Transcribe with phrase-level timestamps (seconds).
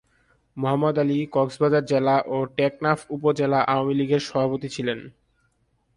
[0.57, 4.99] মোহাম্মদ আলী কক্সবাজার জেলা ও টেকনাফ উপজেলা আওয়ামী লীগের সভাপতি ছিলেন।